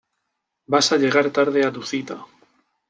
[0.65, 2.25] vas a llegar tarde a tu cita